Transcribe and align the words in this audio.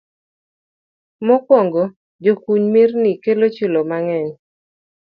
Mokwongo, 1.25 1.83
jakuny 2.23 2.65
mirni 2.73 3.11
kelo 3.23 3.45
chilo 3.55 3.81
mang'eny 3.89 4.31